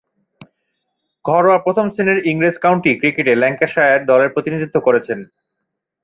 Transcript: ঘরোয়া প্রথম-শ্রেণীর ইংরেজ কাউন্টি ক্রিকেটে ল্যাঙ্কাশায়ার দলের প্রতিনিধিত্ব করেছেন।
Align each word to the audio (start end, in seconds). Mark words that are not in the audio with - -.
ঘরোয়া 1.25 1.57
প্রথম-শ্রেণীর 1.57 2.19
ইংরেজ 2.25 2.55
কাউন্টি 2.57 2.91
ক্রিকেটে 2.99 3.33
ল্যাঙ্কাশায়ার 3.35 4.01
দলের 4.05 4.29
প্রতিনিধিত্ব 4.29 4.77
করেছেন। 4.79 5.19